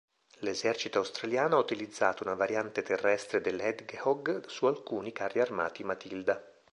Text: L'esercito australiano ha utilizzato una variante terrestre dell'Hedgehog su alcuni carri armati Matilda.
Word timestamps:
L'esercito 0.39 0.97
australiano 0.97 1.57
ha 1.57 1.59
utilizzato 1.59 2.23
una 2.23 2.33
variante 2.33 2.81
terrestre 2.81 3.39
dell'Hedgehog 3.39 4.43
su 4.47 4.65
alcuni 4.65 5.11
carri 5.11 5.41
armati 5.41 5.83
Matilda. 5.83 6.43